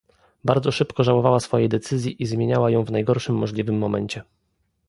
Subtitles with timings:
[0.43, 4.23] Bardzo szybko żałowała swojej decyzji i zmieniała ją w najgorszym możliwym momencie